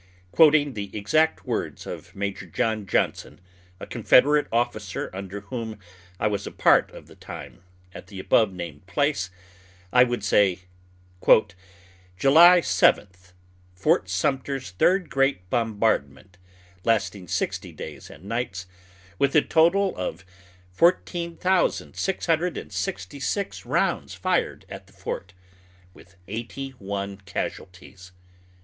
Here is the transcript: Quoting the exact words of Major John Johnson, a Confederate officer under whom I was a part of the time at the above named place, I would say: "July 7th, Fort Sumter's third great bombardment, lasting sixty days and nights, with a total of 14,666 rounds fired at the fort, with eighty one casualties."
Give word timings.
Quoting 0.31 0.73
the 0.73 0.89
exact 0.97 1.45
words 1.45 1.85
of 1.85 2.15
Major 2.15 2.47
John 2.47 2.87
Johnson, 2.87 3.39
a 3.79 3.85
Confederate 3.85 4.47
officer 4.51 5.11
under 5.13 5.41
whom 5.41 5.77
I 6.19 6.25
was 6.25 6.47
a 6.47 6.51
part 6.51 6.89
of 6.89 7.05
the 7.05 7.13
time 7.13 7.61
at 7.93 8.07
the 8.07 8.19
above 8.19 8.51
named 8.51 8.87
place, 8.87 9.29
I 9.93 10.03
would 10.03 10.23
say: 10.23 10.61
"July 11.23 12.61
7th, 12.61 13.33
Fort 13.75 14.09
Sumter's 14.09 14.71
third 14.71 15.07
great 15.11 15.47
bombardment, 15.51 16.39
lasting 16.83 17.27
sixty 17.27 17.71
days 17.71 18.09
and 18.09 18.23
nights, 18.23 18.65
with 19.19 19.35
a 19.35 19.43
total 19.43 19.95
of 19.95 20.25
14,666 20.71 23.65
rounds 23.67 24.15
fired 24.15 24.65
at 24.67 24.87
the 24.87 24.93
fort, 24.93 25.33
with 25.93 26.15
eighty 26.27 26.71
one 26.79 27.17
casualties." 27.17 28.11